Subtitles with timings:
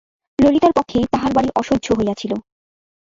[0.39, 2.31] ললিতার পক্ষে তাহার বাড়ি অসহ্য হইয়াছিল।